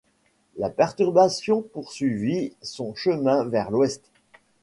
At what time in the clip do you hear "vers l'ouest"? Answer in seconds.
3.45-4.01